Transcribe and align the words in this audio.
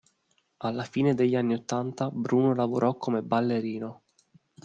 Alla 0.61 0.83
fine 0.83 1.13
degli 1.13 1.35
anni 1.35 1.53
ottanta 1.53 2.09
Bruno 2.09 2.55
lavorò 2.55 2.97
come 2.97 3.21
ballerino. 3.21 4.05